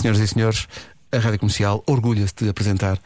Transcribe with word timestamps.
Senhoras 0.00 0.20
e 0.20 0.28
senhores, 0.28 0.66
a 1.12 1.18
Rádio 1.18 1.40
Comercial 1.40 1.84
orgulha-se 1.86 2.32
de 2.38 2.48
apresentar 2.48 2.98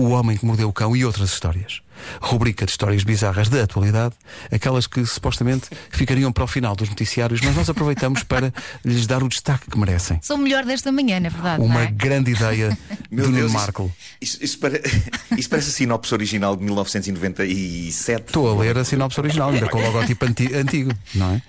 O 0.00 0.10
Homem 0.10 0.36
que 0.36 0.46
Mordeu 0.46 0.68
o 0.68 0.72
Cão 0.72 0.94
e 0.94 1.04
outras 1.04 1.30
histórias. 1.32 1.80
Rubrica 2.20 2.64
de 2.64 2.70
histórias 2.70 3.02
bizarras 3.02 3.48
da 3.48 3.60
atualidade, 3.64 4.14
aquelas 4.52 4.86
que 4.86 5.04
supostamente 5.04 5.68
ficariam 5.90 6.30
para 6.30 6.44
o 6.44 6.46
final 6.46 6.76
dos 6.76 6.88
noticiários, 6.88 7.40
mas 7.40 7.56
nós 7.56 7.68
aproveitamos 7.68 8.22
para 8.22 8.54
lhes 8.84 9.04
dar 9.08 9.24
o 9.24 9.28
destaque 9.28 9.68
que 9.68 9.76
merecem. 9.76 10.20
Sou 10.22 10.36
o 10.36 10.38
melhor 10.38 10.64
desta 10.64 10.92
manhã, 10.92 11.18
na 11.18 11.28
verdade. 11.28 11.60
Uma 11.60 11.74
não 11.74 11.80
é? 11.80 11.86
grande 11.90 12.30
ideia 12.30 12.78
Meu 13.10 13.24
do 13.24 13.30
Nuno 13.32 13.40
Deus, 13.40 13.52
Marco. 13.52 13.92
Isso, 14.20 14.36
isso, 14.36 14.44
isso 14.44 14.58
pare- 14.60 14.80
isso 15.36 15.50
parece 15.50 15.70
a 15.70 15.72
sinopse 15.72 16.14
original 16.14 16.54
de 16.56 16.62
1997. 16.62 18.26
Estou 18.28 18.48
a 18.48 18.60
ler 18.62 18.78
a 18.78 18.84
sinopse 18.84 19.18
original, 19.18 19.50
ainda 19.50 19.68
com 19.68 19.78
o 19.78 19.82
logotipo 19.82 20.24
anti- 20.24 20.54
antigo, 20.54 20.92
não 21.16 21.32
é? 21.32 21.42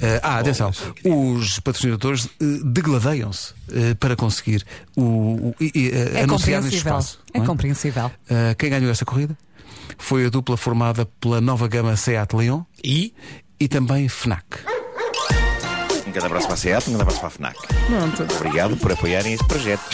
Eh, 0.00 0.20
ah, 0.24 0.38
atenção, 0.40 0.72
os 1.04 1.60
patrocinadores 1.60 2.26
eh, 2.40 2.44
degladeiam-se 2.64 3.54
eh, 3.72 3.94
para 3.94 4.16
conseguir 4.16 4.64
o, 4.96 5.02
o, 5.50 5.54
eh, 5.60 6.18
É 6.18 6.22
anunciar 6.24 6.60
neste 6.60 6.78
espaço. 6.78 7.20
É 7.32 7.38
não 7.38 7.46
compreensível. 7.46 8.06
Uh, 8.06 8.54
quem 8.58 8.70
ganhou 8.70 8.90
essa 8.90 9.04
corrida 9.04 9.36
foi 9.98 10.26
a 10.26 10.28
dupla 10.28 10.56
formada 10.56 11.06
pela 11.20 11.40
nova 11.40 11.68
gama 11.68 11.96
Seat 11.96 12.34
Leon 12.34 12.62
E 12.84 13.14
e 13.58 13.68
também 13.68 14.08
Fnac. 14.08 14.44
Um 16.06 16.12
grande 16.12 16.26
abraço 16.26 16.46
para 16.46 16.54
a 16.54 16.58
SEAT, 16.58 16.88
um 16.88 16.92
grande 16.92 17.02
abraço 17.02 17.20
para 17.20 17.28
a 17.28 17.30
FNAC. 17.30 17.56
Pronto. 17.86 18.34
Obrigado 18.36 18.76
por 18.76 18.92
apoiarem 18.92 19.32
este 19.32 19.46
projeto. 19.46 19.82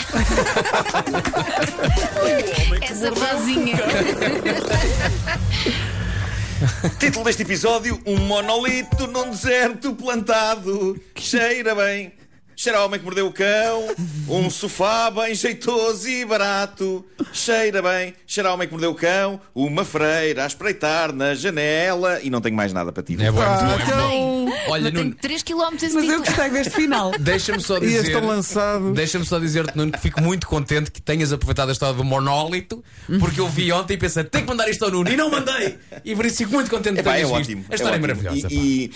Essa 2.81 3.11
vozinha. 3.11 3.77
Título 6.99 7.23
deste 7.23 7.43
episódio: 7.43 8.01
Um 8.05 8.17
monolito 8.17 9.07
num 9.07 9.29
deserto 9.29 9.93
plantado. 9.93 10.99
Cheira 11.15 11.73
bem. 11.73 12.11
Cheira 12.59 12.79
ao 12.79 12.87
homem 12.87 12.99
que 12.99 13.05
mordeu 13.05 13.25
o 13.25 13.31
cão. 13.31 13.95
Um 14.27 14.49
sofá 14.49 15.09
bem 15.09 15.33
jeitoso 15.33 16.09
e 16.09 16.25
barato. 16.25 17.05
Cheira 17.31 17.81
bem. 17.81 18.13
Cheira 18.27 18.49
ao 18.49 18.55
homem 18.55 18.67
que 18.67 18.73
mordeu 18.73 18.91
o 18.91 18.95
cão. 18.95 19.39
Uma 19.55 19.85
freira 19.85 20.43
a 20.43 20.47
espreitar 20.47 21.13
na 21.13 21.33
janela. 21.35 22.19
E 22.21 22.29
não 22.29 22.41
tenho 22.41 22.57
mais 22.57 22.73
nada 22.73 22.91
para 22.91 23.01
ti. 23.01 23.15
é 23.17 23.31
bom, 23.31 23.41
é 23.41 23.63
muito 23.63 23.85
bom, 23.85 23.93
é. 23.93 24.09
Tem, 24.09 24.71
Olha, 24.71 24.91
Nuno, 24.91 25.15
3 25.15 25.41
km 25.43 25.75
esse 25.81 25.93
Mas 25.93 26.09
eu 26.09 26.19
gostei 26.19 26.49
deste 26.49 26.73
final. 26.73 27.11
deixa-me 27.19 27.61
só 27.61 27.79
dizer. 27.79 27.99
este 27.99 28.25
lançado. 28.25 28.91
Deixa-me 28.91 29.25
só 29.25 29.39
dizer-te, 29.39 29.77
Nuno, 29.77 29.93
que 29.93 29.99
fico 29.99 30.21
muito 30.21 30.45
contente 30.45 30.91
que 30.91 31.01
tenhas 31.01 31.31
aproveitado 31.31 31.69
a 31.69 31.71
história 31.71 31.95
do 31.95 32.03
monólito, 32.03 32.83
porque 33.21 33.39
eu 33.39 33.47
vi 33.47 33.71
ontem 33.71 33.93
e 33.93 33.97
pensei, 33.97 34.25
tenho 34.25 34.43
que 34.43 34.49
mandar 34.49 34.69
isto 34.69 34.83
ao 34.83 34.91
Nuno, 34.91 35.09
e 35.09 35.15
não 35.15 35.31
mandei! 35.31 35.77
E 36.03 36.13
por 36.13 36.25
isso 36.25 36.37
fico 36.37 36.51
muito 36.51 36.69
contente 36.69 36.95
de 36.95 36.99
Epá, 36.99 37.15
é 37.15 37.21
visto. 37.21 37.33
ótimo. 37.33 37.65
A 37.69 37.75
história 37.75 37.95
é, 37.95 37.99
ótimo. 37.99 38.07
maravilhosa. 38.21 38.47
E, 38.51 38.91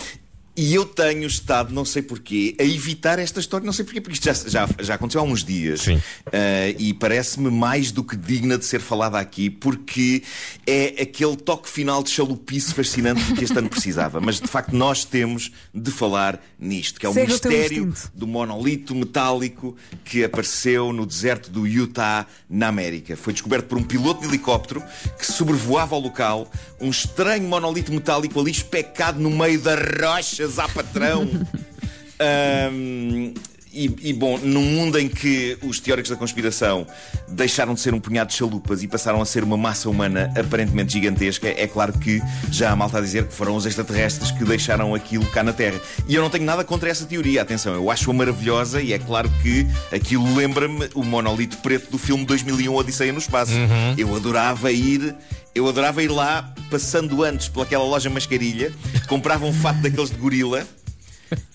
e- 0.55 0.73
eu 0.73 0.85
tenho 0.85 1.25
estado, 1.27 1.73
não 1.73 1.85
sei 1.85 2.01
porquê, 2.01 2.55
a 2.59 2.63
evitar 2.63 3.19
esta 3.19 3.39
história. 3.39 3.65
Não 3.65 3.73
sei 3.73 3.85
porquê, 3.85 4.01
porque 4.01 4.13
isto 4.15 4.25
já, 4.25 4.49
já, 4.67 4.69
já 4.83 4.93
aconteceu 4.95 5.21
há 5.21 5.23
uns 5.23 5.43
dias. 5.43 5.81
Sim. 5.81 6.01
Ah, 6.27 6.69
e 6.77 6.93
parece-me 6.93 7.49
mais 7.51 7.91
do 7.91 8.03
que 8.03 8.15
digna 8.15 8.57
de 8.57 8.65
ser 8.65 8.79
falada 8.79 9.17
aqui, 9.19 9.49
porque 9.49 10.23
é 10.65 11.01
aquele 11.01 11.35
toque 11.35 11.69
final 11.69 12.01
de 12.03 12.09
chalupice 12.09 12.73
fascinante 12.73 13.21
que 13.33 13.43
este 13.43 13.57
ano 13.57 13.69
precisava. 13.69 14.19
Mas 14.19 14.39
de 14.39 14.47
facto, 14.47 14.73
nós 14.75 15.05
temos 15.05 15.51
de 15.73 15.91
falar 15.91 16.43
nisto, 16.59 16.99
que 16.99 17.05
é 17.05 17.09
o 17.09 17.13
Segue 17.13 17.31
o 17.31 17.33
mistério 17.33 17.83
instinto. 17.87 18.11
do 18.15 18.25
monolito 18.27 18.95
metálico 18.95 19.75
que 20.03 20.23
apareceu 20.23 20.91
no 20.91 21.05
deserto 21.05 21.49
do 21.51 21.67
Utah, 21.67 22.25
na 22.49 22.67
América. 22.67 23.15
Foi 23.15 23.33
descoberto 23.33 23.65
por 23.67 23.77
um 23.77 23.83
piloto 23.83 24.21
de 24.21 24.27
helicóptero 24.27 24.83
que 25.17 25.25
sobrevoava 25.25 25.95
ao 25.95 26.01
local, 26.01 26.49
um 26.79 26.89
estranho 26.89 27.47
monolito 27.47 27.91
metálico 27.93 28.39
ali 28.39 28.51
especado 28.51 29.19
no 29.19 29.29
meio 29.29 29.59
das 29.59 29.79
rochas 30.01 30.42
a 30.59 30.67
patrão. 30.67 31.27
E, 33.73 33.91
e, 34.03 34.13
bom, 34.13 34.37
num 34.37 34.61
mundo 34.61 34.99
em 34.99 35.09
que 35.09 35.57
os 35.63 35.79
teóricos 35.79 36.11
da 36.11 36.15
conspiração 36.15 36.85
deixaram 37.27 37.73
de 37.73 37.79
ser 37.79 37.91
um 37.93 37.99
punhado 37.99 38.29
de 38.29 38.35
chalupas 38.35 38.83
e 38.83 38.87
passaram 38.87 39.19
a 39.19 39.25
ser 39.25 39.43
uma 39.43 39.57
massa 39.57 39.89
humana 39.89 40.31
aparentemente 40.37 40.93
gigantesca, 40.93 41.47
é 41.47 41.65
claro 41.65 41.91
que 41.93 42.21
já 42.51 42.71
há 42.71 42.75
malta 42.75 42.99
a 42.99 43.01
dizer 43.01 43.25
que 43.27 43.33
foram 43.33 43.55
os 43.55 43.65
extraterrestres 43.65 44.29
que 44.29 44.45
deixaram 44.45 44.93
aquilo 44.93 45.25
cá 45.25 45.41
na 45.41 45.53
Terra. 45.53 45.81
E 46.07 46.13
eu 46.13 46.21
não 46.21 46.29
tenho 46.29 46.45
nada 46.45 46.63
contra 46.63 46.87
essa 46.87 47.05
teoria, 47.05 47.41
atenção, 47.41 47.73
eu 47.73 47.89
acho-a 47.89 48.13
maravilhosa 48.13 48.79
e 48.79 48.93
é 48.93 48.99
claro 48.99 49.31
que 49.41 49.65
aquilo 49.91 50.35
lembra-me 50.35 50.89
o 50.93 51.03
monolito 51.03 51.57
preto 51.57 51.89
do 51.89 51.97
filme 51.97 52.25
2001 52.25 52.75
Odisseia 52.75 53.11
no 53.11 53.19
Espaço. 53.19 53.53
Eu 53.97 54.15
adorava 54.15 54.71
ir. 54.71 55.15
Eu 55.55 55.67
adorava 55.67 56.01
ir 56.01 56.07
lá, 56.07 56.51
passando 56.69 57.23
antes 57.23 57.47
pelaquela 57.47 57.83
loja 57.83 58.09
mascarilha, 58.09 58.73
comprava 59.07 59.45
um 59.45 59.53
fato 59.53 59.81
daqueles 59.81 60.09
de 60.09 60.17
gorila 60.17 60.65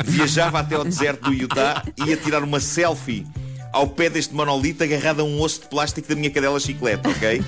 viajava 0.04 0.60
até 0.60 0.74
ao 0.74 0.84
deserto 0.84 1.30
do 1.30 1.34
Utah 1.34 1.82
e 1.96 2.10
ia 2.10 2.16
tirar 2.16 2.42
uma 2.42 2.60
selfie 2.60 3.26
ao 3.72 3.86
pé 3.86 4.08
deste 4.08 4.34
monolito 4.34 4.82
agarrado 4.82 5.20
a 5.20 5.24
um 5.24 5.40
osso 5.40 5.60
de 5.60 5.66
plástico 5.66 6.08
da 6.08 6.14
minha 6.14 6.30
cadela 6.30 6.58
chiclete, 6.58 7.06
ok? 7.08 7.42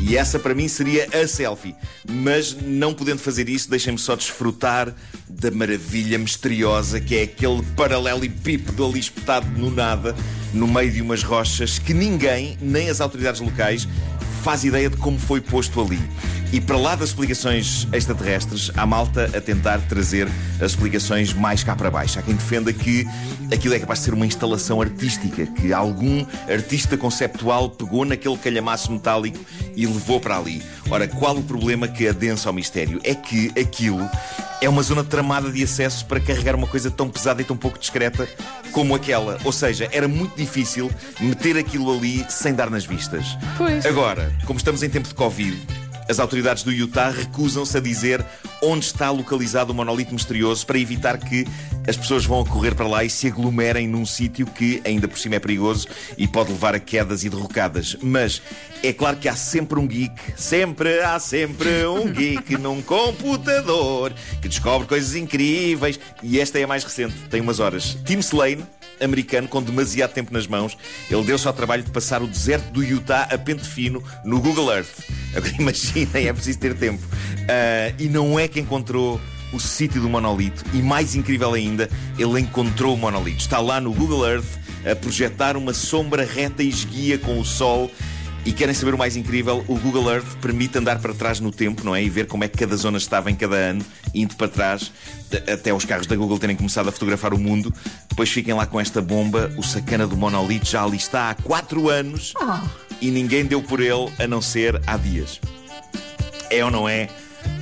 E 0.00 0.16
essa 0.16 0.38
para 0.38 0.54
mim 0.54 0.66
seria 0.66 1.06
a 1.12 1.28
selfie. 1.28 1.74
Mas 2.08 2.56
não 2.60 2.94
podendo 2.94 3.20
fazer 3.20 3.48
isso, 3.48 3.68
deixem-me 3.68 3.98
só 3.98 4.16
desfrutar 4.16 4.94
da 5.28 5.50
maravilha 5.50 6.18
misteriosa 6.18 7.00
que 7.00 7.16
é 7.16 7.22
aquele 7.22 7.62
paralelepípedo 7.76 8.84
ali 8.84 8.98
espetado 8.98 9.46
no 9.58 9.70
nada, 9.70 10.16
no 10.54 10.66
meio 10.66 10.90
de 10.90 11.02
umas 11.02 11.22
rochas, 11.22 11.78
que 11.78 11.92
ninguém, 11.92 12.56
nem 12.60 12.88
as 12.88 13.00
autoridades 13.00 13.40
locais, 13.40 13.86
faz 14.42 14.64
ideia 14.64 14.88
de 14.88 14.96
como 14.96 15.18
foi 15.18 15.40
posto 15.40 15.80
ali. 15.80 16.00
E 16.52 16.60
para 16.60 16.76
lá 16.76 16.96
das 16.96 17.10
explicações 17.10 17.86
extraterrestres, 17.92 18.72
há 18.76 18.84
malta 18.84 19.30
a 19.36 19.40
tentar 19.40 19.78
trazer 19.82 20.28
as 20.60 20.72
explicações 20.72 21.32
mais 21.32 21.62
cá 21.62 21.76
para 21.76 21.88
baixo. 21.90 22.18
Há 22.18 22.22
quem 22.22 22.34
defenda 22.34 22.72
que 22.72 23.06
aquilo 23.52 23.74
é 23.74 23.78
capaz 23.78 24.00
de 24.00 24.06
ser 24.06 24.14
uma 24.14 24.26
instalação 24.26 24.82
artística, 24.82 25.46
que 25.46 25.72
algum 25.72 26.26
artista 26.48 26.96
conceptual 26.96 27.70
pegou 27.70 28.04
naquele 28.04 28.36
calhamaço 28.36 28.90
metálico 28.90 29.38
e 29.76 29.86
levou 29.86 30.18
para 30.18 30.38
ali. 30.38 30.60
Ora, 30.90 31.06
qual 31.06 31.36
o 31.36 31.42
problema 31.42 31.86
que 31.86 32.08
adensa 32.08 32.48
ao 32.48 32.52
mistério? 32.52 33.00
É 33.04 33.14
que 33.14 33.52
aquilo 33.58 34.10
é 34.60 34.68
uma 34.68 34.82
zona 34.82 35.04
tramada 35.04 35.52
de 35.52 35.62
acesso 35.62 36.04
para 36.04 36.18
carregar 36.18 36.56
uma 36.56 36.66
coisa 36.66 36.90
tão 36.90 37.08
pesada 37.08 37.40
e 37.40 37.44
tão 37.44 37.56
pouco 37.56 37.78
discreta 37.78 38.28
como 38.72 38.94
aquela. 38.94 39.38
Ou 39.44 39.52
seja, 39.52 39.88
era 39.92 40.08
muito 40.08 40.36
difícil 40.36 40.90
meter 41.20 41.56
aquilo 41.56 41.96
ali 41.96 42.26
sem 42.28 42.52
dar 42.54 42.68
nas 42.68 42.84
vistas. 42.84 43.38
Pois. 43.56 43.86
Agora, 43.86 44.34
como 44.44 44.58
estamos 44.58 44.82
em 44.82 44.90
tempo 44.90 45.06
de 45.06 45.14
Covid, 45.14 45.56
as 46.10 46.18
autoridades 46.18 46.64
do 46.64 46.72
Utah 46.72 47.08
recusam-se 47.08 47.76
a 47.76 47.80
dizer 47.80 48.24
onde 48.60 48.84
está 48.84 49.10
localizado 49.10 49.72
o 49.72 49.74
monolito 49.74 50.12
misterioso 50.12 50.66
para 50.66 50.76
evitar 50.76 51.16
que 51.16 51.46
as 51.86 51.96
pessoas 51.96 52.26
vão 52.26 52.44
correr 52.44 52.74
para 52.74 52.88
lá 52.88 53.04
e 53.04 53.08
se 53.08 53.28
aglomerem 53.28 53.86
num 53.86 54.04
sítio 54.04 54.44
que 54.44 54.82
ainda 54.84 55.06
por 55.06 55.16
cima 55.16 55.36
é 55.36 55.38
perigoso 55.38 55.86
e 56.18 56.26
pode 56.26 56.50
levar 56.50 56.74
a 56.74 56.80
quedas 56.80 57.22
e 57.22 57.28
derrocadas. 57.28 57.96
Mas 58.02 58.42
é 58.82 58.92
claro 58.92 59.18
que 59.18 59.28
há 59.28 59.36
sempre 59.36 59.78
um 59.78 59.86
geek, 59.86 60.14
sempre 60.36 61.00
há 61.00 61.18
sempre 61.20 61.86
um 61.86 62.10
geek 62.10 62.56
num 62.58 62.82
computador 62.82 64.12
que 64.42 64.48
descobre 64.48 64.88
coisas 64.88 65.14
incríveis. 65.14 66.00
E 66.24 66.40
esta 66.40 66.58
é 66.58 66.64
a 66.64 66.66
mais 66.66 66.82
recente, 66.82 67.14
tem 67.30 67.40
umas 67.40 67.60
horas. 67.60 67.96
Tim 68.04 68.18
Slane 68.18 68.64
americano 69.00 69.48
com 69.48 69.62
demasiado 69.62 70.12
tempo 70.12 70.32
nas 70.32 70.46
mãos. 70.46 70.76
Ele 71.10 71.24
deu-se 71.24 71.46
ao 71.46 71.52
trabalho 71.52 71.82
de 71.82 71.90
passar 71.90 72.22
o 72.22 72.26
deserto 72.26 72.70
do 72.70 72.82
Utah 72.82 73.28
a 73.30 73.38
pente 73.38 73.66
fino 73.66 74.02
no 74.24 74.40
Google 74.40 74.72
Earth. 74.72 75.04
Agora 75.34 75.52
imaginem, 75.58 76.26
é 76.26 76.32
preciso 76.32 76.58
ter 76.58 76.74
tempo. 76.74 77.02
Ah, 77.48 77.92
e 77.98 78.08
não 78.08 78.38
é 78.38 78.46
que 78.46 78.60
encontrou 78.60 79.20
o 79.52 79.58
sítio 79.58 80.00
do 80.00 80.08
monolito. 80.08 80.64
E 80.72 80.82
mais 80.82 81.14
incrível 81.14 81.52
ainda, 81.54 81.88
ele 82.18 82.40
encontrou 82.40 82.94
o 82.94 82.98
monolito. 82.98 83.40
Está 83.40 83.58
lá 83.58 83.80
no 83.80 83.92
Google 83.92 84.26
Earth 84.26 84.58
a 84.90 84.94
projetar 84.94 85.56
uma 85.56 85.74
sombra 85.74 86.24
reta 86.24 86.62
e 86.62 86.68
esguia 86.68 87.18
com 87.18 87.38
o 87.38 87.44
sol. 87.44 87.90
E 88.44 88.52
querem 88.52 88.74
saber 88.74 88.94
o 88.94 88.98
mais 88.98 89.16
incrível? 89.16 89.64
O 89.68 89.76
Google 89.78 90.10
Earth 90.10 90.36
permite 90.40 90.78
andar 90.78 90.98
para 90.98 91.12
trás 91.12 91.40
no 91.40 91.52
tempo, 91.52 91.84
não 91.84 91.94
é? 91.94 92.02
E 92.02 92.08
ver 92.08 92.26
como 92.26 92.42
é 92.42 92.48
que 92.48 92.56
cada 92.56 92.74
zona 92.74 92.96
estava 92.96 93.30
em 93.30 93.34
cada 93.34 93.54
ano, 93.54 93.84
indo 94.14 94.34
para 94.34 94.48
trás, 94.48 94.90
até 95.52 95.72
os 95.74 95.84
carros 95.84 96.06
da 96.06 96.16
Google 96.16 96.38
terem 96.38 96.56
começado 96.56 96.88
a 96.88 96.92
fotografar 96.92 97.34
o 97.34 97.38
mundo. 97.38 97.72
Depois 98.08 98.30
fiquem 98.30 98.54
lá 98.54 98.66
com 98.66 98.80
esta 98.80 99.02
bomba. 99.02 99.52
O 99.58 99.62
sacana 99.62 100.06
do 100.06 100.16
monolito 100.16 100.66
já 100.66 100.82
ali 100.82 100.96
está 100.96 101.30
há 101.30 101.34
4 101.34 101.88
anos 101.90 102.32
e 103.00 103.10
ninguém 103.10 103.44
deu 103.44 103.62
por 103.62 103.80
ele 103.80 104.10
a 104.18 104.26
não 104.26 104.40
ser 104.40 104.80
há 104.86 104.96
dias. 104.96 105.38
É 106.50 106.64
ou 106.64 106.70
não 106.70 106.88
é 106.88 107.08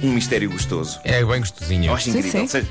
um 0.03 0.13
mistério 0.13 0.49
gostoso? 0.51 1.01
É 1.05 1.25
bem 1.25 1.41
gostosinho. 1.41 1.87
Eu 1.87 1.95
acho 1.95 2.05
Sim, 2.05 2.19
incrível. 2.19 2.41
sim. 2.43 2.47
Seja, 2.47 2.69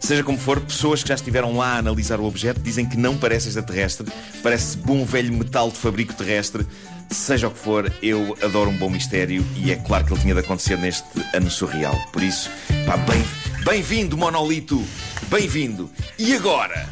seja 0.00 0.24
como 0.24 0.38
for, 0.38 0.60
pessoas 0.60 1.02
que 1.02 1.08
já 1.10 1.14
estiveram 1.14 1.56
lá 1.56 1.74
a 1.74 1.78
analisar 1.78 2.18
o 2.20 2.24
objeto 2.24 2.60
dizem 2.60 2.86
que 2.86 2.96
não 2.96 3.16
parece 3.16 3.48
extraterrestre, 3.48 4.10
parece 4.42 4.76
bom 4.78 5.04
velho 5.04 5.32
metal 5.32 5.70
de 5.70 5.76
fabrico 5.76 6.14
terrestre. 6.14 6.66
Seja 7.10 7.48
o 7.48 7.50
que 7.50 7.58
for, 7.58 7.92
eu 8.02 8.36
adoro 8.42 8.70
um 8.70 8.76
bom 8.76 8.90
mistério 8.90 9.44
e 9.56 9.70
é 9.70 9.76
claro 9.76 10.04
que 10.04 10.12
ele 10.12 10.20
tinha 10.20 10.34
de 10.34 10.40
acontecer 10.40 10.76
neste 10.76 11.04
ano 11.32 11.50
surreal. 11.50 11.94
Por 12.12 12.22
isso, 12.22 12.50
pá, 12.86 12.96
bem- 12.96 13.24
bem-vindo, 13.64 14.16
monolito! 14.16 14.84
Bem-vindo! 15.28 15.90
E 16.18 16.34
agora? 16.34 16.88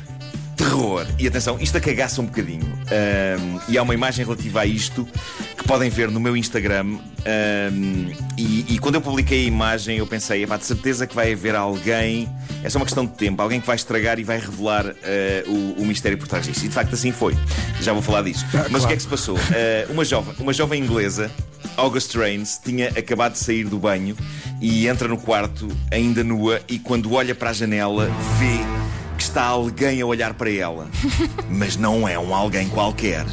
Terror. 0.73 1.07
E 1.19 1.27
atenção, 1.27 1.59
isto 1.61 1.77
acagaça 1.77 2.21
um 2.21 2.25
bocadinho. 2.25 2.65
Um, 2.65 3.61
e 3.69 3.77
há 3.77 3.83
uma 3.83 3.95
imagem 3.95 4.25
relativa 4.25 4.63
a 4.63 4.67
isto 4.67 5.07
que 5.57 5.65
podem 5.65 5.91
ver 5.91 6.11
no 6.11 6.19
meu 6.19 6.37
Instagram. 6.37 6.87
Um, 6.87 8.11
e, 8.39 8.75
e, 8.75 8.79
quando 8.79 8.97
eu 8.97 9.01
publiquei 9.01 9.45
a 9.45 9.47
imagem, 9.47 9.99
eu 9.99 10.07
pensei, 10.07 10.45
de 10.45 10.65
certeza 10.65 11.07
que 11.07 11.15
vai 11.15 11.33
haver 11.33 11.55
alguém. 11.55 12.29
É 12.65 12.71
só 12.71 12.79
uma 12.79 12.85
questão 12.85 13.05
de 13.05 13.13
tempo, 13.13 13.43
alguém 13.43 13.61
que 13.61 13.67
vai 13.67 13.77
estragar 13.77 14.19
e 14.19 14.25
vai 14.25 14.39
revelar 14.39 14.87
uh, 14.87 14.95
o, 15.47 15.83
o, 15.83 15.87
mistério 15.87 16.17
por 16.17 16.27
trás 16.27 16.47
disso. 16.47 16.65
E 16.65 16.69
de 16.69 16.75
facto 16.75 16.95
assim 16.95 17.13
foi. 17.13 17.37
Já 17.81 17.93
vou 17.93 18.03
falar 18.03 18.23
disso. 18.23 18.47
Ah, 18.55 18.67
Mas 18.71 18.71
claro. 18.71 18.85
o 18.85 18.87
que 18.89 18.93
é 18.93 18.97
que 18.97 19.03
se 19.03 19.09
passou? 19.09 19.37
Uh, 19.37 19.93
uma, 19.93 20.05
jovem, 20.05 20.35
uma 20.39 20.53
jovem 20.53 20.81
inglesa 20.81 21.31
August 21.77 22.15
Rains 22.15 22.61
tinha 22.63 22.89
acabado 22.89 23.33
de 23.33 23.39
sair 23.39 23.65
do 23.65 23.79
banho 23.79 24.17
e 24.61 24.87
entra 24.87 25.09
no 25.09 25.19
quarto, 25.19 25.69
ainda 25.91 26.23
nua, 26.23 26.61
e 26.69 26.79
quando 26.79 27.13
olha 27.13 27.35
para 27.35 27.51
a 27.51 27.53
janela, 27.53 28.09
vê 28.39 28.72
está 29.33 29.45
alguém 29.45 30.03
a 30.03 30.07
olhar 30.07 30.35
para 30.35 30.51
ela. 30.51 30.89
Mas 31.49 31.77
não 31.77 32.07
é 32.07 32.19
um 32.19 32.35
alguém 32.35 32.69
qualquer. 32.69 33.25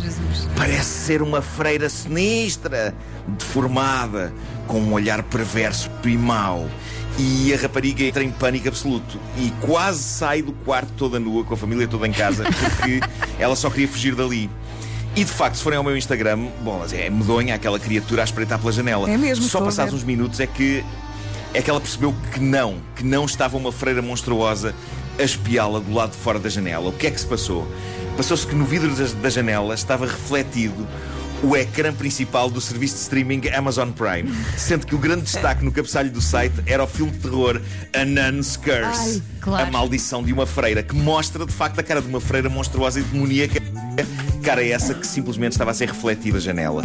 Parece 0.55 1.05
ser 1.05 1.21
uma 1.21 1.41
freira 1.41 1.89
sinistra, 1.89 2.95
deformada, 3.27 4.33
com 4.65 4.79
um 4.79 4.93
olhar 4.93 5.21
perverso 5.23 5.91
e 6.05 6.17
mau. 6.17 6.69
E 7.17 7.53
a 7.53 7.57
rapariga 7.57 8.01
entra 8.05 8.23
em 8.23 8.31
pânico 8.31 8.69
absoluto 8.69 9.19
e 9.37 9.51
quase 9.59 10.01
sai 10.01 10.41
do 10.41 10.53
quarto 10.53 10.89
toda 10.95 11.19
nua, 11.19 11.43
com 11.43 11.53
a 11.53 11.57
família 11.57 11.85
toda 11.85 12.07
em 12.07 12.13
casa, 12.13 12.45
porque 12.45 13.01
ela 13.37 13.57
só 13.57 13.69
queria 13.69 13.89
fugir 13.89 14.15
dali. 14.15 14.49
E 15.17 15.25
de 15.25 15.31
facto, 15.31 15.55
se 15.55 15.63
forem 15.63 15.75
ao 15.75 15.83
meu 15.83 15.97
Instagram, 15.97 16.47
bom, 16.61 16.81
é 16.93 17.09
medonha 17.09 17.55
aquela 17.55 17.77
criatura 17.77 18.21
a 18.21 18.25
espreitar 18.25 18.57
pela 18.57 18.71
janela. 18.71 19.09
É 19.09 19.17
mesmo, 19.17 19.43
Só 19.43 19.59
passados 19.59 19.93
uns 19.93 20.03
minutos 20.05 20.39
é 20.39 20.47
que 20.47 20.81
é 21.53 21.61
que 21.61 21.69
ela 21.69 21.81
percebeu 21.81 22.15
que 22.31 22.39
não, 22.39 22.77
que 22.95 23.03
não 23.03 23.25
estava 23.25 23.57
uma 23.57 23.71
freira 23.71 24.01
monstruosa 24.01 24.73
a 25.19 25.23
espiá-la 25.23 25.79
do 25.79 25.93
lado 25.93 26.11
de 26.11 26.17
fora 26.17 26.39
da 26.39 26.49
janela. 26.49 26.89
O 26.89 26.93
que 26.93 27.07
é 27.07 27.11
que 27.11 27.19
se 27.19 27.27
passou? 27.27 27.67
Passou-se 28.17 28.47
que 28.47 28.55
no 28.55 28.65
vidro 28.65 28.89
da 29.21 29.29
janela 29.29 29.75
estava 29.75 30.05
refletido 30.05 30.87
o 31.41 31.55
ecrã 31.55 31.93
principal 31.93 32.49
do 32.49 32.59
serviço 32.59 32.95
de 32.95 33.01
streaming 33.01 33.47
Amazon 33.55 33.91
Prime, 33.91 34.29
sendo 34.57 34.85
que 34.85 34.93
o 34.93 34.97
grande 34.97 35.21
destaque 35.21 35.63
no 35.63 35.71
cabeçalho 35.71 36.11
do 36.11 36.21
site 36.21 36.55
era 36.65 36.83
o 36.83 36.87
filme 36.87 37.11
de 37.11 37.19
terror 37.19 37.61
A 37.93 38.03
Nun's 38.03 38.57
Curse, 38.57 38.73
Ai, 38.83 39.21
claro. 39.39 39.67
a 39.67 39.71
maldição 39.71 40.21
de 40.23 40.33
uma 40.33 40.45
freira, 40.45 40.83
que 40.83 40.95
mostra 40.95 41.45
de 41.45 41.53
facto 41.53 41.79
a 41.79 41.83
cara 41.83 42.01
de 42.01 42.07
uma 42.07 42.19
freira 42.19 42.49
monstruosa 42.49 42.99
e 42.99 43.03
demoníaca 43.03 43.61
cara 44.49 44.65
essa 44.65 44.93
que 44.93 45.05
simplesmente 45.05 45.51
estava 45.51 45.71
a 45.71 45.73
ser 45.73 45.87
refletida 45.87 46.37
a 46.37 46.41
janela. 46.41 46.83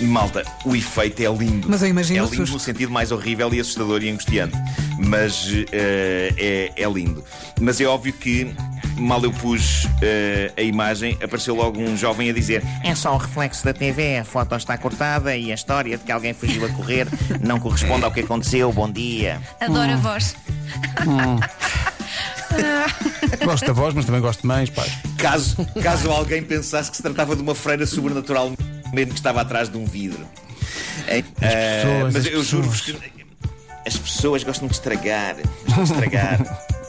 Malta, 0.00 0.44
o 0.64 0.74
efeito 0.74 1.20
é 1.22 1.28
lindo. 1.32 1.68
Mas 1.68 1.82
eu 1.82 1.88
imagino 1.88 2.24
É 2.24 2.28
lindo 2.28 2.50
no 2.50 2.58
sentido 2.58 2.90
mais 2.90 3.12
horrível 3.12 3.52
e 3.52 3.60
assustador 3.60 4.02
e 4.02 4.10
angustiante. 4.10 4.56
Mas 4.98 5.46
uh, 5.46 5.66
é, 5.72 6.72
é 6.76 6.88
lindo. 6.90 7.24
Mas 7.60 7.80
é 7.80 7.84
óbvio 7.84 8.12
que 8.12 8.54
mal 8.96 9.22
eu 9.24 9.32
pus 9.32 9.84
uh, 9.84 9.88
a 10.56 10.62
imagem, 10.62 11.14
apareceu 11.22 11.54
logo 11.54 11.80
um 11.80 11.96
jovem 11.96 12.30
a 12.30 12.32
dizer: 12.32 12.62
É 12.82 12.94
só 12.94 13.14
o 13.14 13.16
reflexo 13.16 13.64
da 13.64 13.72
TV, 13.72 14.18
a 14.18 14.24
foto 14.24 14.54
está 14.56 14.76
cortada 14.76 15.36
e 15.36 15.50
a 15.50 15.54
história 15.54 15.96
de 15.96 16.04
que 16.04 16.12
alguém 16.12 16.34
fugiu 16.34 16.64
a 16.64 16.68
correr 16.70 17.06
não 17.40 17.58
corresponde 17.58 18.04
ao 18.04 18.12
que 18.12 18.20
aconteceu. 18.20 18.72
Bom 18.72 18.90
dia. 18.90 19.40
Adoro 19.60 19.90
hum. 19.90 19.94
a 19.94 19.96
voz. 19.96 20.36
Hum. 21.06 21.40
gosto 23.44 23.66
da 23.66 23.72
voz, 23.72 23.94
mas 23.94 24.04
também 24.04 24.20
gosto 24.20 24.40
de 24.42 24.46
mães, 24.46 24.70
pai. 24.70 24.88
Caso, 25.16 25.56
caso 25.82 26.10
alguém 26.10 26.42
pensasse 26.42 26.90
que 26.90 26.96
se 26.96 27.02
tratava 27.02 27.36
de 27.36 27.42
uma 27.42 27.54
freira 27.54 27.86
sobrenatural 27.86 28.52
mesmo 28.92 29.12
que 29.12 29.18
estava 29.18 29.40
atrás 29.40 29.68
de 29.68 29.76
um 29.76 29.84
vidro. 29.84 30.26
As 31.06 31.22
pessoas, 31.22 32.10
uh, 32.10 32.12
mas 32.12 32.26
eu 32.26 32.42
juro-vos 32.42 32.80
que 32.80 32.96
as 33.86 33.96
pessoas 33.96 34.44
gostam 34.44 34.68
de 34.68 34.74
estragar. 34.74 35.36
Gostam 35.66 35.84
de 35.84 35.92
estragar. 35.92 36.68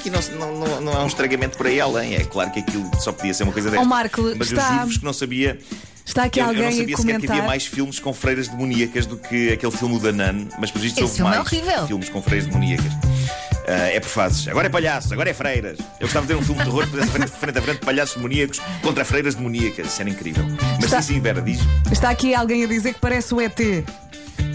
Aqui 0.00 0.08
não, 0.08 0.20
não, 0.38 0.58
não, 0.58 0.80
não, 0.80 0.92
é 0.92 0.98
um 1.00 1.06
estragamento 1.06 1.58
por 1.58 1.66
aí 1.66 1.78
além. 1.78 2.14
É 2.14 2.24
claro 2.24 2.50
que 2.50 2.60
aquilo 2.60 2.90
só 2.98 3.12
podia 3.12 3.34
ser 3.34 3.42
uma 3.42 3.52
coisa 3.52 3.70
desta. 3.70 3.84
Oh, 3.84 3.88
Marco, 3.88 4.22
mas 4.36 4.50
está... 4.50 4.62
eu 4.62 4.72
juro-vos 4.74 4.96
que 4.96 5.04
não 5.04 5.12
sabia. 5.12 5.58
Está 6.06 6.24
aqui 6.24 6.40
eu, 6.40 6.46
alguém 6.46 6.62
eu 6.62 6.70
não 6.70 6.76
sabia 6.78 6.94
a 6.94 6.98
comentar. 6.98 7.20
que 7.20 7.32
havia 7.32 7.42
mais 7.42 7.66
filmes 7.66 7.98
com 7.98 8.12
freiras 8.14 8.48
demoníacas 8.48 9.04
do 9.04 9.18
que 9.18 9.52
aquele 9.52 9.72
filme 9.72 9.98
da 10.00 10.10
Nan, 10.10 10.48
mas 10.58 10.70
por 10.70 10.82
isso 10.82 11.00
houve 11.02 11.20
é 11.20 11.22
mais 11.22 11.52
é 11.52 11.86
filmes 11.86 12.08
com 12.08 12.22
freiras 12.22 12.46
demoníacas. 12.46 12.92
Uh, 12.92 13.92
é 13.92 14.00
por 14.00 14.08
fases. 14.08 14.48
Agora 14.48 14.66
é 14.66 14.70
palhaços, 14.70 15.12
agora 15.12 15.30
é 15.30 15.34
freiras. 15.34 15.78
Eu 15.78 16.06
gostava 16.06 16.26
de 16.26 16.32
ter 16.32 16.38
um 16.38 16.42
filme 16.42 16.60
de 16.60 16.64
terror 16.64 16.84
que 16.84 16.90
pudesse 16.90 17.10
frente, 17.10 17.30
frente 17.30 17.58
a 17.58 17.62
frente 17.62 17.78
palhaços 17.80 18.16
demoníacos 18.16 18.60
contra 18.82 19.04
freiras 19.04 19.34
demoníacas. 19.34 19.86
Isso 19.86 20.00
era 20.00 20.10
incrível. 20.10 20.44
Mas 20.90 20.98
está, 20.98 21.02
sim, 21.02 21.14
sim, 21.14 21.20
Vera, 21.20 21.40
diz. 21.40 21.60
Está 21.92 22.10
aqui 22.10 22.34
alguém 22.34 22.64
a 22.64 22.66
dizer 22.66 22.94
que 22.94 23.00
parece 23.00 23.32
o 23.32 23.40
ET. 23.40 23.60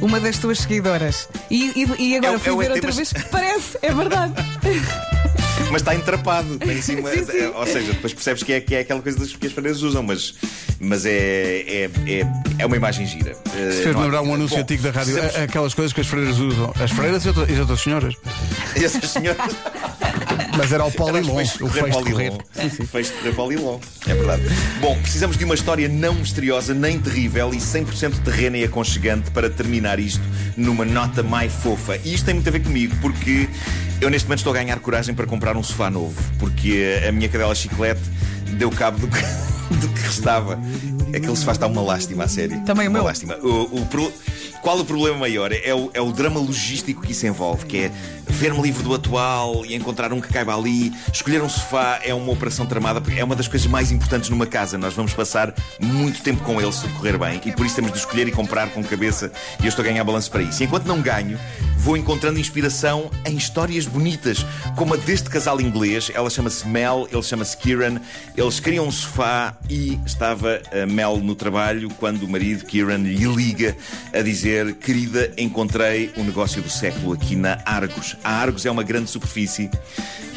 Uma 0.01 0.19
das 0.19 0.37
tuas 0.37 0.59
seguidoras. 0.59 1.29
E, 1.49 1.71
e, 1.97 2.09
e 2.09 2.17
agora 2.17 2.35
é, 2.35 2.39
fui 2.39 2.51
é 2.51 2.57
ver 2.57 2.65
ET, 2.65 2.71
outra 2.71 2.87
mas... 2.87 2.95
vez 2.97 3.13
que 3.13 3.23
parece, 3.29 3.77
é 3.81 3.93
verdade. 3.93 4.33
mas 5.71 5.81
está 5.81 5.95
entrapado. 5.95 6.57
Tem 6.57 6.81
cima, 6.81 7.09
sim, 7.09 7.23
sim. 7.23 7.45
Ou 7.55 7.65
seja, 7.65 7.93
depois 7.93 8.13
percebes 8.13 8.43
que 8.43 8.51
é, 8.51 8.59
que 8.59 8.75
é 8.75 8.79
aquela 8.81 9.01
coisa 9.01 9.17
que 9.25 9.47
as 9.47 9.53
freiras 9.53 9.81
usam, 9.81 10.03
mas, 10.03 10.35
mas 10.77 11.05
é, 11.05 11.13
é, 11.13 11.83
é, 12.05 12.27
é 12.59 12.65
uma 12.65 12.75
imagem 12.75 13.05
gira. 13.05 13.33
Se 13.71 13.83
fez 13.83 13.95
lembrar 13.95 14.21
um 14.21 14.33
anúncio 14.33 14.57
bom, 14.57 14.63
antigo 14.63 14.83
da 14.83 14.91
rádio, 14.91 15.13
precisamos... 15.13 15.49
aquelas 15.49 15.73
coisas 15.73 15.93
que 15.93 16.01
as 16.01 16.07
freiras 16.07 16.37
usam. 16.37 16.73
As 16.77 16.91
freiras 16.91 17.23
e, 17.23 17.29
e 17.29 17.53
as 17.53 17.59
outras 17.59 17.79
senhoras. 17.79 18.15
E 18.75 18.83
essas 18.83 19.09
senhoras. 19.09 19.55
Mas 20.57 20.71
era 20.71 20.85
o 20.85 20.91
Polilon. 20.91 21.35
O 21.35 21.69
de 21.69 22.11
correr. 22.11 22.31
De 22.31 22.87
correr 22.87 23.35
Polilon. 23.35 23.79
É 24.07 24.13
verdade. 24.13 24.43
Bom, 24.79 24.97
precisamos 25.01 25.37
de 25.37 25.43
uma 25.43 25.55
história 25.55 25.87
não 25.89 26.13
misteriosa, 26.15 26.73
nem 26.73 26.99
terrível 26.99 27.53
e 27.53 27.57
100% 27.57 28.23
terrena 28.23 28.57
e 28.57 28.63
aconchegante 28.63 29.31
para 29.31 29.49
terminar 29.49 29.99
isto 29.99 30.23
numa 30.55 30.85
nota 30.85 31.21
mais 31.21 31.51
fofa. 31.51 31.97
E 32.03 32.13
isto 32.13 32.25
tem 32.25 32.33
muito 32.33 32.47
a 32.47 32.51
ver 32.51 32.61
comigo, 32.61 32.95
porque 33.01 33.49
eu 34.01 34.09
neste 34.09 34.27
momento 34.27 34.39
estou 34.39 34.53
a 34.53 34.55
ganhar 34.55 34.79
coragem 34.79 35.13
para 35.13 35.25
comprar 35.25 35.55
um 35.57 35.63
sofá 35.63 35.89
novo, 35.89 36.15
porque 36.39 37.01
a 37.07 37.11
minha 37.11 37.29
cadela 37.29 37.53
chiclete 37.53 38.01
deu 38.57 38.69
cabo 38.69 38.99
do 38.99 39.07
que, 39.07 39.21
do 39.75 39.87
que 39.89 40.01
restava. 40.01 40.59
Aquele 41.09 41.35
sofá 41.35 41.53
está 41.53 41.67
uma 41.67 41.81
lástima, 41.81 42.25
a 42.25 42.27
sério. 42.27 42.61
Também 42.65 42.87
o 42.87 42.89
uma 42.89 42.99
meu. 42.99 43.05
lástima. 43.05 43.35
O, 43.37 43.81
o, 43.81 43.87
qual 44.65 44.79
o 44.79 44.83
problema 44.83 45.19
maior? 45.19 45.51
É 45.51 45.75
o, 45.75 45.91
é 45.93 46.01
o 46.01 46.11
drama 46.11 46.39
logístico 46.39 47.03
que 47.03 47.11
isso 47.11 47.27
envolve, 47.27 47.67
que 47.67 47.77
é 47.77 47.91
ver-me 48.27 48.59
livre 48.63 48.81
do 48.81 48.95
atual 48.95 49.63
e 49.63 49.75
encontrar 49.75 50.11
um 50.11 50.19
que 50.19 50.27
caiba 50.33 50.57
ali. 50.57 50.91
Escolher 51.13 51.39
um 51.43 51.47
sofá 51.47 51.99
é 52.03 52.15
uma 52.15 52.31
operação 52.31 52.65
tramada, 52.65 52.99
porque 52.99 53.19
é 53.19 53.23
uma 53.23 53.35
das 53.35 53.47
coisas 53.47 53.67
mais 53.67 53.91
importantes 53.91 54.27
numa 54.31 54.47
casa. 54.47 54.75
Nós 54.75 54.95
vamos 54.95 55.13
passar 55.13 55.53
muito 55.79 56.23
tempo 56.23 56.43
com 56.43 56.59
ele 56.59 56.71
se 56.71 56.87
correr 56.87 57.15
bem 57.15 57.39
e 57.45 57.51
por 57.51 57.63
isso 57.63 57.75
temos 57.75 57.91
de 57.91 57.99
escolher 57.99 58.27
e 58.27 58.31
comprar 58.31 58.71
com 58.71 58.83
cabeça. 58.83 59.31
E 59.59 59.65
eu 59.65 59.69
estou 59.69 59.85
a 59.85 59.87
ganhar 59.87 60.03
balanço 60.03 60.31
para 60.31 60.41
isso. 60.41 60.63
E 60.63 60.65
enquanto 60.65 60.87
não 60.87 60.99
ganho, 60.99 61.39
vou 61.77 61.95
encontrando 61.95 62.39
inspiração 62.39 63.11
em 63.23 63.37
histórias 63.37 63.85
bonitas, 63.85 64.43
como 64.75 64.95
a 64.95 64.97
deste 64.97 65.29
casal 65.29 65.61
inglês. 65.61 66.11
Ela 66.11 66.31
chama-se 66.31 66.67
Mel, 66.67 67.07
ele 67.11 67.21
chama-se 67.21 67.55
Kieran. 67.55 68.01
Eles 68.35 68.59
criam 68.59 68.87
um 68.87 68.91
sofá 68.91 69.55
e 69.69 69.99
estava 70.07 70.59
a 70.71 70.87
Mel 70.87 71.17
no 71.17 71.35
trabalho 71.35 71.87
quando 71.99 72.23
o 72.23 72.27
marido, 72.27 72.65
Kieran, 72.65 72.97
lhe 72.97 73.25
liga 73.25 73.77
a 74.11 74.21
dizer: 74.23 74.54
Querida, 74.79 75.33
encontrei 75.37 76.11
o 76.15 76.21
um 76.21 76.23
negócio 76.23 76.61
do 76.61 76.69
século 76.69 77.13
aqui 77.13 77.35
na 77.35 77.59
Argos. 77.65 78.15
A 78.23 78.31
Argos 78.31 78.65
é 78.65 78.71
uma 78.71 78.83
grande 78.83 79.09
superfície 79.09 79.69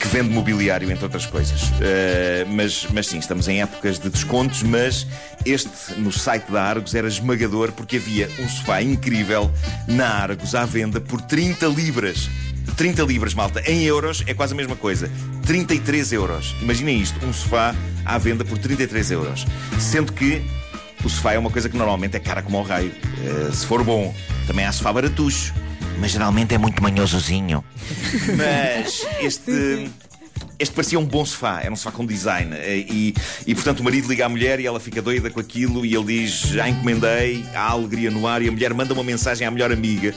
que 0.00 0.08
vende 0.08 0.30
mobiliário, 0.30 0.90
entre 0.90 1.04
outras 1.04 1.26
coisas. 1.26 1.62
Uh, 1.62 2.48
mas, 2.48 2.86
mas 2.92 3.06
sim, 3.06 3.18
estamos 3.18 3.46
em 3.48 3.62
épocas 3.62 3.98
de 3.98 4.08
descontos, 4.08 4.62
mas 4.62 5.06
este 5.44 5.70
no 5.98 6.10
site 6.10 6.50
da 6.50 6.62
Argos 6.62 6.94
era 6.94 7.06
esmagador 7.06 7.72
porque 7.72 7.96
havia 7.96 8.28
um 8.38 8.48
sofá 8.48 8.82
incrível 8.82 9.50
na 9.86 10.08
Argos 10.08 10.54
à 10.54 10.64
venda 10.64 11.00
por 11.00 11.20
30 11.20 11.66
libras. 11.66 12.28
30 12.76 13.02
libras, 13.02 13.34
malta. 13.34 13.60
Em 13.70 13.84
euros 13.84 14.22
é 14.26 14.34
quase 14.34 14.52
a 14.52 14.56
mesma 14.56 14.76
coisa. 14.76 15.10
33 15.46 16.12
euros. 16.12 16.54
Imaginem 16.60 17.00
isto: 17.00 17.24
um 17.24 17.32
sofá 17.32 17.74
à 18.04 18.18
venda 18.18 18.44
por 18.44 18.58
33 18.58 19.10
euros. 19.10 19.46
Sendo 19.78 20.12
que 20.12 20.42
o 21.08 21.10
sofá 21.10 21.32
é 21.32 21.38
uma 21.38 21.50
coisa 21.50 21.70
que 21.70 21.76
normalmente 21.76 22.18
é 22.18 22.20
cara 22.20 22.42
como 22.42 22.58
o 22.58 22.62
raio. 22.62 22.92
Uh, 22.92 23.50
se 23.50 23.64
for 23.64 23.82
bom, 23.82 24.14
também 24.46 24.66
há 24.66 24.72
sofá 24.72 24.92
baratucho. 24.92 25.54
Mas 25.98 26.10
geralmente 26.10 26.54
é 26.54 26.58
muito 26.58 26.82
manhosozinho. 26.82 27.64
Mas 28.36 29.06
este. 29.22 29.90
Este 30.60 30.74
parecia 30.74 30.98
um 30.98 31.04
bom 31.04 31.24
sofá, 31.24 31.60
era 31.62 31.72
um 31.72 31.76
sofá 31.76 31.92
com 31.92 32.04
design. 32.04 32.52
Eh, 32.52 32.78
e, 32.78 33.14
e 33.46 33.54
portanto 33.54 33.78
o 33.78 33.84
marido 33.84 34.08
liga 34.08 34.26
à 34.26 34.28
mulher 34.28 34.58
e 34.58 34.66
ela 34.66 34.80
fica 34.80 35.00
doida 35.00 35.30
com 35.30 35.38
aquilo 35.38 35.86
e 35.86 35.94
ele 35.94 36.04
diz: 36.04 36.32
Já 36.40 36.68
encomendei, 36.68 37.44
há 37.54 37.70
alegria 37.70 38.10
no 38.10 38.26
ar. 38.26 38.42
E 38.42 38.48
a 38.48 38.52
mulher 38.52 38.74
manda 38.74 38.92
uma 38.92 39.04
mensagem 39.04 39.46
à 39.46 39.50
melhor 39.50 39.72
amiga. 39.72 40.12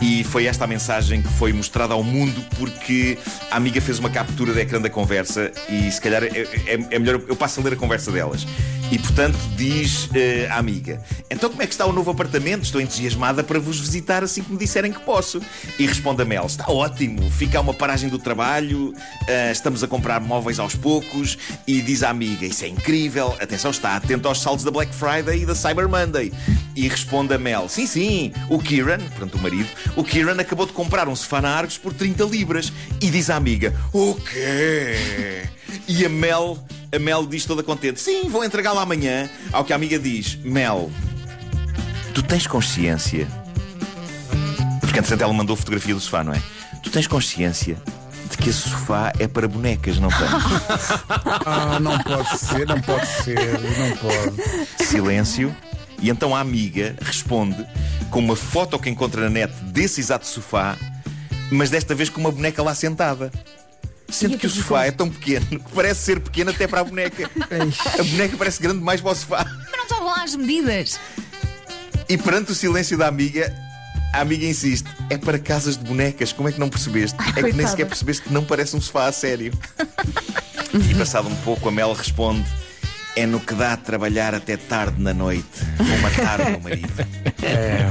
E 0.00 0.24
foi 0.24 0.46
esta 0.46 0.64
a 0.64 0.66
mensagem 0.66 1.22
que 1.22 1.28
foi 1.34 1.52
mostrada 1.52 1.94
ao 1.94 2.02
mundo 2.02 2.44
porque 2.58 3.16
a 3.50 3.56
amiga 3.56 3.80
fez 3.80 3.98
uma 3.98 4.10
captura 4.10 4.52
de 4.52 4.60
ecrã 4.60 4.80
da 4.80 4.90
conversa 4.90 5.52
e 5.68 5.90
se 5.90 6.00
calhar 6.00 6.24
é, 6.24 6.28
é, 6.28 6.86
é 6.90 6.98
melhor 6.98 7.22
eu 7.28 7.36
passo 7.36 7.60
a 7.60 7.62
ler 7.62 7.74
a 7.74 7.76
conversa 7.76 8.10
delas. 8.10 8.46
E 8.94 8.98
portanto 9.00 9.36
diz 9.56 10.04
uh, 10.04 10.10
a 10.52 10.58
amiga: 10.58 11.02
Então 11.28 11.50
como 11.50 11.60
é 11.60 11.66
que 11.66 11.72
está 11.72 11.84
o 11.84 11.92
novo 11.92 12.12
apartamento? 12.12 12.62
Estou 12.62 12.80
entusiasmada 12.80 13.42
para 13.42 13.58
vos 13.58 13.80
visitar 13.80 14.22
assim 14.22 14.40
que 14.40 14.52
me 14.52 14.56
disserem 14.56 14.92
que 14.92 15.00
posso. 15.00 15.42
E 15.76 15.84
responde 15.84 16.22
a 16.22 16.24
Mel: 16.24 16.46
Está 16.46 16.70
ótimo, 16.70 17.28
fica 17.28 17.60
uma 17.60 17.74
paragem 17.74 18.08
do 18.08 18.20
trabalho, 18.20 18.90
uh, 18.90 19.50
estamos 19.50 19.82
a 19.82 19.88
comprar 19.88 20.20
móveis 20.20 20.60
aos 20.60 20.76
poucos. 20.76 21.36
E 21.66 21.82
diz 21.82 22.04
a 22.04 22.10
amiga: 22.10 22.46
Isso 22.46 22.64
é 22.64 22.68
incrível, 22.68 23.34
atenção, 23.40 23.72
está 23.72 23.96
atento 23.96 24.28
aos 24.28 24.40
saldos 24.40 24.64
da 24.64 24.70
Black 24.70 24.94
Friday 24.94 25.42
e 25.42 25.46
da 25.46 25.56
Cyber 25.56 25.88
Monday. 25.88 26.32
E 26.76 26.86
responde 26.86 27.34
a 27.34 27.38
Mel: 27.38 27.68
Sim, 27.68 27.88
sim, 27.88 28.32
o 28.48 28.60
Kieran, 28.60 28.98
portanto 28.98 29.34
o 29.34 29.42
marido, 29.42 29.68
o 29.96 30.04
Kieran 30.04 30.40
acabou 30.40 30.66
de 30.66 30.72
comprar 30.72 31.08
um 31.08 31.16
sofá 31.16 31.42
na 31.42 31.50
Argos 31.50 31.76
por 31.76 31.92
30 31.92 32.22
libras. 32.26 32.72
E 33.00 33.10
diz 33.10 33.28
a 33.28 33.34
amiga: 33.34 33.74
O 33.92 34.14
quê? 34.14 35.42
E 35.88 36.06
a 36.06 36.08
Mel 36.08 36.64
a 36.94 36.98
Mel 36.98 37.26
diz 37.26 37.44
toda 37.44 37.62
contente: 37.62 38.00
Sim, 38.00 38.28
vou 38.28 38.44
entregá-la 38.44 38.82
amanhã. 38.82 39.28
Ao 39.52 39.64
que 39.64 39.72
a 39.72 39.76
amiga 39.76 39.98
diz: 39.98 40.36
Mel, 40.36 40.90
tu 42.14 42.22
tens 42.22 42.46
consciência. 42.46 43.26
Porque 44.80 44.98
entretanto 44.98 45.22
ela 45.22 45.32
mandou 45.32 45.56
fotografia 45.56 45.94
do 45.94 46.00
sofá, 46.00 46.22
não 46.22 46.32
é? 46.32 46.42
Tu 46.82 46.90
tens 46.90 47.06
consciência 47.06 47.76
de 48.30 48.36
que 48.36 48.50
esse 48.50 48.68
sofá 48.68 49.12
é 49.18 49.26
para 49.26 49.48
bonecas, 49.48 49.98
não 49.98 50.08
tens? 50.08 50.20
ah, 51.46 51.78
não 51.80 51.98
pode 51.98 52.38
ser, 52.38 52.66
não 52.66 52.80
pode 52.80 53.06
ser, 53.06 53.60
não 53.78 53.96
pode. 53.96 54.84
Silêncio. 54.84 55.54
E 56.00 56.10
então 56.10 56.34
a 56.34 56.40
amiga 56.40 56.96
responde 57.00 57.64
com 58.10 58.18
uma 58.18 58.36
foto 58.36 58.78
que 58.78 58.90
encontra 58.90 59.22
na 59.22 59.30
net 59.30 59.52
desse 59.64 60.00
exato 60.00 60.26
sofá, 60.26 60.76
mas 61.50 61.70
desta 61.70 61.94
vez 61.94 62.08
com 62.08 62.20
uma 62.20 62.30
boneca 62.30 62.62
lá 62.62 62.74
sentada. 62.74 63.32
Sendo 64.14 64.38
que 64.38 64.46
o 64.46 64.50
sofá 64.50 64.86
é 64.86 64.92
tão 64.92 65.10
pequeno 65.10 65.44
que 65.44 65.72
parece 65.74 66.02
ser 66.02 66.20
pequeno 66.20 66.52
até 66.52 66.68
para 66.68 66.82
a 66.82 66.84
boneca. 66.84 67.28
a 67.98 68.02
boneca 68.04 68.36
parece 68.36 68.62
grande 68.62 68.78
demais 68.78 69.00
para 69.00 69.10
o 69.10 69.14
sofá. 69.14 69.44
Mas 69.44 69.72
não 69.72 69.82
estavam 69.82 70.06
lá 70.06 70.22
as 70.22 70.36
medidas. 70.36 71.00
E 72.08 72.16
perante 72.16 72.52
o 72.52 72.54
silêncio 72.54 72.96
da 72.96 73.08
amiga, 73.08 73.52
a 74.12 74.20
amiga 74.20 74.46
insiste: 74.46 74.88
é 75.10 75.18
para 75.18 75.36
casas 75.36 75.76
de 75.76 75.84
bonecas, 75.84 76.32
como 76.32 76.48
é 76.48 76.52
que 76.52 76.60
não 76.60 76.68
percebeste? 76.68 77.16
Ai, 77.18 77.32
é 77.36 77.42
que 77.42 77.56
nem 77.56 77.66
sequer 77.66 77.86
percebeste 77.86 78.22
que 78.22 78.32
não 78.32 78.44
parece 78.44 78.76
um 78.76 78.80
sofá 78.80 79.06
a 79.06 79.12
sério. 79.12 79.52
e 80.88 80.94
passado 80.94 81.28
um 81.28 81.36
pouco, 81.36 81.68
a 81.68 81.72
Mel 81.72 81.92
responde: 81.92 82.46
é 83.16 83.26
no 83.26 83.40
que 83.40 83.52
dá 83.54 83.72
a 83.72 83.76
trabalhar 83.76 84.32
até 84.32 84.56
tarde 84.56 85.02
na 85.02 85.12
noite. 85.12 85.44
Vou 85.76 85.98
matar 85.98 86.40
o 86.40 86.50
meu 86.50 86.60
marido. 86.60 86.92
É, 87.42 87.90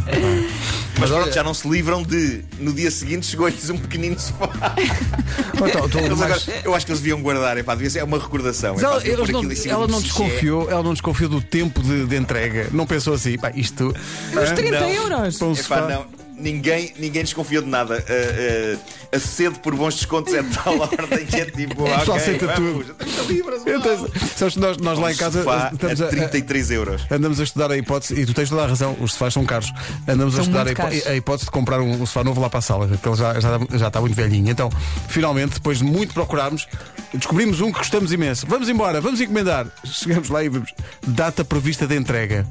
Mas 1.03 1.11
pronto, 1.11 1.33
já 1.33 1.43
não 1.43 1.53
se 1.53 1.67
livram 1.67 2.01
de. 2.03 2.43
No 2.59 2.71
dia 2.73 2.89
seguinte 2.89 3.25
chegou-lhes 3.25 3.69
um 3.69 3.77
pequenino 3.77 4.19
sofá. 4.19 4.49
Então, 5.55 6.01
Eles 6.01 6.17
mas- 6.19 6.47
agora- 6.47 6.61
eu 6.65 6.75
acho 6.75 6.85
que 6.85 6.91
eles 6.91 7.01
deviam 7.01 7.21
guardar. 7.21 7.57
Epá, 7.57 7.73
devia 7.73 7.89
ser 7.89 7.99
é 7.99 8.03
uma 8.03 8.17
recordação. 8.19 8.75
Epá, 8.77 8.87
ela, 8.87 9.01
pôr 9.01 9.31
não- 9.31 9.41
ela 9.71 9.87
não 9.87 10.01
desconfiou, 10.01 10.69
ela 10.69 10.83
não 10.83 10.93
desconfiou 10.93 11.29
do 11.29 11.41
tempo 11.41 11.81
de, 11.81 12.05
de 12.05 12.15
entrega. 12.17 12.67
Não 12.71 12.85
pensou 12.85 13.13
assim, 13.13 13.37
pá, 13.37 13.51
isto. 13.55 13.93
Uns 14.33 14.49
hã? 14.51 14.55
30 14.55 14.79
Não. 14.79 14.89
euros. 14.89 15.41
Epá, 15.59 15.81
não. 15.87 16.22
Ninguém, 16.43 16.93
ninguém 16.99 17.23
desconfiou 17.23 17.63
de 17.63 17.69
nada. 17.69 17.95
A, 17.95 19.15
a- 19.15 19.15
a 19.15 19.19
sede 19.19 19.59
por 19.59 19.75
bons 19.75 19.93
descontos 19.95 20.33
é 20.33 20.41
de 20.41 20.49
tal 20.55 20.77
ordem 20.81 21.25
que 21.25 21.35
é 21.37 21.45
tipo. 21.45 21.87
Só 21.87 22.13
ok, 22.13 22.15
aceita 22.15 22.47
vamos, 22.47 22.85
tudo. 22.87 22.93
30 22.95 23.21
libras. 23.31 23.61
Então, 23.65 24.09
sabes 24.35 24.53
que 24.55 24.59
nós, 24.59 24.77
nós 24.77 24.97
lá 24.99 25.11
em 25.11 25.15
casa 25.15 25.45
estamos 25.71 26.01
a 26.01 26.05
a, 26.05 26.09
33 26.09 26.71
euros. 26.71 27.01
andamos 27.11 27.39
a 27.39 27.43
estudar 27.43 27.71
a 27.71 27.77
hipótese, 27.77 28.19
e 28.19 28.25
tu 28.25 28.33
tens 28.33 28.49
toda 28.49 28.63
a 28.63 28.67
razão, 28.67 28.97
os 28.99 29.11
sofás 29.13 29.33
são 29.33 29.45
caros. 29.45 29.71
Andamos 30.07 30.33
a 30.33 30.37
São 30.37 30.45
estudar 30.45 30.67
a, 30.67 30.71
hipó- 30.71 30.83
caros. 30.83 31.07
a 31.07 31.15
hipótese 31.15 31.45
de 31.45 31.51
comprar 31.51 31.79
um, 31.79 32.01
um 32.01 32.05
sofá 32.05 32.23
novo 32.23 32.41
lá 32.41 32.49
para 32.49 32.59
a 32.59 32.61
sala, 32.61 32.87
que 32.87 33.07
ele 33.07 33.15
já, 33.15 33.39
já, 33.39 33.59
já 33.77 33.87
está 33.87 34.01
muito 34.01 34.15
velhinho. 34.15 34.49
Então, 34.49 34.69
finalmente, 35.07 35.53
depois 35.53 35.77
de 35.77 35.83
muito 35.83 36.13
procurarmos, 36.13 36.67
descobrimos 37.13 37.61
um 37.61 37.71
que 37.71 37.77
gostamos 37.77 38.11
imenso. 38.11 38.45
Vamos 38.47 38.67
embora, 38.67 38.99
vamos 38.99 39.21
encomendar. 39.21 39.67
Chegamos 39.85 40.29
lá 40.29 40.43
e 40.43 40.49
vemos. 40.49 40.73
Data 41.07 41.45
prevista 41.45 41.85
de 41.87 41.95
entrega: 41.95 42.45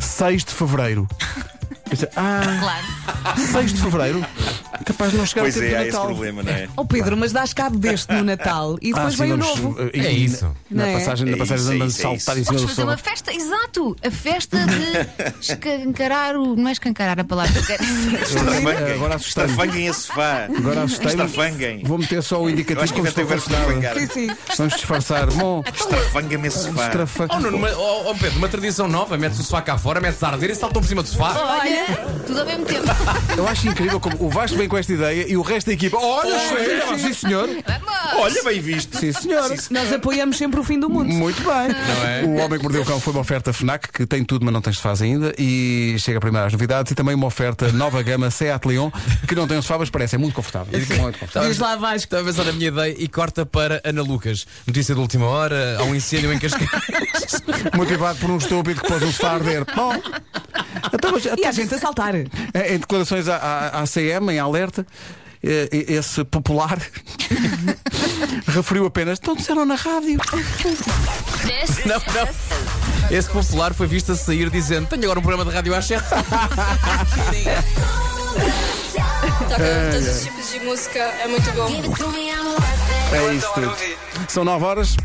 6 0.00 0.44
de 0.44 0.52
fevereiro. 0.54 1.08
Pensei, 1.90 2.08
ah, 2.16 2.40
Claro. 2.60 3.36
6 3.52 3.72
de 3.74 3.80
fevereiro? 3.82 4.24
Capaz 4.84 5.12
de 5.12 5.18
não 5.18 5.26
chegar 5.26 5.42
Pois 5.42 5.56
a 5.56 5.60
tempo 5.60 5.72
é, 5.72 5.76
há 5.76 5.80
do 5.80 5.86
esse 5.88 5.92
Natal. 5.96 6.06
problema, 6.06 6.42
não 6.42 6.52
é? 6.52 6.68
Ó 6.76 6.84
Pedro, 6.84 7.16
mas 7.16 7.32
dás 7.32 7.52
cabo 7.52 7.78
deste 7.78 8.12
no 8.12 8.24
Natal 8.24 8.78
e 8.80 8.90
Ah, 8.92 8.94
depois 8.96 9.14
sim, 9.14 9.20
vem 9.22 9.32
o 9.32 9.36
novo. 9.36 9.68
uh, 9.70 9.90
e- 9.94 10.00
É 10.06 10.10
isso. 10.12 10.50
Na, 10.70 10.86
é? 10.88 10.92
passagem, 10.98 11.26
na 11.26 11.32
É 11.32 11.36
passagem 11.36 11.62
isso, 11.64 11.72
é 11.72 11.74
andando 11.76 11.88
é 11.88 11.92
saltar 11.92 12.38
em 12.38 12.44
cima 12.44 12.58
do 12.58 12.68
fazer 12.68 12.82
uma 12.84 12.96
festa, 12.96 13.32
exato, 13.34 13.96
a 14.04 14.10
festa 14.10 14.58
de 14.66 15.40
escancarar 15.40 16.36
o. 16.36 16.56
Não 16.56 16.68
é 16.68 16.72
escancarar 16.72 17.18
a 17.20 17.24
palavra 17.24 17.60
eu. 17.62 18.94
Agora 18.94 19.14
assustei-me. 19.16 19.50
Estrafanguem 19.50 19.86
esse 19.86 20.00
sofá. 20.02 20.48
Agora 20.56 20.82
assustei-me. 20.82 21.24
Estrafanguem. 21.24 21.82
Vou 21.84 21.98
meter 21.98 22.22
só 22.22 22.40
o 22.40 22.44
Eu 22.46 22.50
indicativo 22.50 22.80
acho 22.82 22.92
que 22.92 22.98
como 23.00 23.08
inventei 23.10 23.36
estou 23.36 23.56
o. 23.56 23.98
Sim, 24.00 24.06
sim. 24.28 24.36
Vamos 24.56 24.74
disfarçar. 24.74 25.26
Bom, 25.30 25.62
Estrafanga-me 25.74 26.48
esse 26.48 26.58
sofá. 26.64 26.86
estrafa- 26.86 27.26
Oh, 27.30 27.38
Nuno, 27.40 27.58
mas, 27.58 27.76
oh, 27.76 28.10
oh, 28.10 28.14
Pedro, 28.14 28.38
uma 28.38 28.48
tradição 28.48 28.88
nova, 28.88 29.16
metes 29.16 29.38
o 29.38 29.42
sofá 29.42 29.62
cá 29.62 29.78
fora, 29.78 30.00
metes 30.00 30.22
a 30.22 30.28
arder 30.28 30.50
e 30.50 30.54
saltam 30.54 30.82
por 30.82 30.88
cima 30.88 31.02
do 31.02 31.08
sofá. 31.08 31.32
Olha, 31.60 31.86
tudo 32.26 32.40
ao 32.40 32.46
mesmo 32.46 32.64
tempo. 32.64 32.86
Eu 33.36 33.46
acho 33.48 33.68
incrível 33.68 34.00
como 34.00 34.16
o 34.24 34.28
Vasco 34.30 34.56
vem 34.56 34.68
com 34.70 34.78
esta 34.78 34.92
ideia 34.92 35.26
e 35.28 35.36
o 35.36 35.42
resto 35.42 35.66
da 35.66 35.72
equipa. 35.72 35.98
Olha, 35.98 36.38
sim, 36.96 36.98
sim, 36.98 37.12
senhor. 37.12 37.48
Vamos! 37.48 37.90
Olha, 38.14 38.42
bem 38.44 38.60
visto. 38.60 38.96
Sim, 38.96 39.12
senhor. 39.12 39.50
Nós 39.70 39.92
apoiamos 39.92 40.38
sempre 40.38 40.60
o 40.60 40.64
fim 40.64 40.78
do 40.78 40.88
mundo. 40.88 41.12
Muito 41.12 41.42
bem. 41.42 42.24
O 42.24 42.36
Homem 42.36 42.58
que 42.58 42.62
Mordeu 42.62 42.82
o 42.82 42.84
Cão 42.84 43.00
foi 43.00 43.12
uma 43.12 43.20
oferta 43.20 43.52
FNAC, 43.52 43.92
que 43.92 44.06
tem 44.06 44.24
tudo, 44.24 44.44
mas 44.44 44.54
não 44.54 44.60
tem 44.60 44.72
sofás 44.72 45.02
ainda. 45.02 45.34
E 45.36 45.96
chega 45.98 46.20
primeiro 46.20 46.46
às 46.46 46.52
novidades. 46.52 46.92
E 46.92 46.94
também 46.94 47.14
uma 47.14 47.26
oferta 47.26 47.72
nova 47.72 48.00
gama 48.02 48.30
Seat 48.30 48.66
Leon, 48.66 48.90
que 49.26 49.34
não 49.34 49.48
tem 49.48 49.58
um 49.58 49.62
sofá, 49.62 49.78
mas 49.78 49.90
parece 49.90 50.14
é 50.14 50.18
muito 50.18 50.34
confortável. 50.34 50.72
Muito 50.72 50.96
confortável. 50.96 51.48
Diz 51.48 51.58
lá, 51.58 51.74
Vasco. 51.76 52.04
Estava 52.04 52.22
a 52.22 52.26
pensar 52.26 52.44
na 52.44 52.52
minha 52.52 52.68
ideia 52.68 52.94
e 52.96 53.08
corta 53.08 53.44
para 53.44 53.80
Ana 53.84 54.02
Lucas. 54.02 54.46
Notícia 54.66 54.94
de 54.94 55.00
última 55.00 55.26
hora, 55.26 55.78
há 55.80 55.82
um 55.82 55.94
incêndio 55.94 56.32
em 56.32 56.38
Cascais. 56.38 56.70
Motivado 57.74 58.18
por 58.20 58.30
um 58.30 58.36
estúpido 58.36 58.80
que 58.80 58.86
pôs 58.86 59.02
um 59.02 59.10
sofá 59.10 59.30
a 59.30 59.34
arder. 59.34 59.64
Bom, 59.74 59.92
então, 60.92 61.12
mas, 61.12 61.24
E 61.24 61.44
a 61.44 61.52
gente 61.52 61.74
a 61.74 61.78
saltar. 61.78 62.14
Em 62.14 62.78
declarações 62.78 63.28
à, 63.28 63.36
à, 63.36 63.82
à 63.82 63.84
CM, 63.86 64.32
em 64.32 64.38
alerta, 64.60 64.86
eh, 65.42 65.68
esse 65.88 66.22
popular 66.24 66.78
referiu 68.46 68.86
apenas: 68.86 69.18
então 69.18 69.34
disseram 69.34 69.64
na 69.64 69.74
rádio. 69.74 70.20
Não, 71.86 71.96
não. 71.96 72.28
Esse 73.16 73.30
popular 73.30 73.72
foi 73.74 73.86
visto 73.86 74.12
a 74.12 74.16
sair 74.16 74.50
dizendo: 74.50 74.86
Tenho 74.88 75.04
agora 75.04 75.18
um 75.18 75.22
programa 75.22 75.50
de 75.50 75.56
rádio 75.56 75.74
às 75.74 75.86
7. 75.86 76.04
Toca 79.48 79.90
todos 79.90 80.08
os 80.08 80.22
tipos 80.22 80.50
de 80.52 80.60
música, 80.60 80.98
é 80.98 81.26
muito 81.26 81.50
bom. 81.52 81.68
É 83.12 83.34
isso 83.34 83.52
tudo. 83.54 83.74
São 84.28 84.44
9 84.44 84.64
horas. 84.64 84.96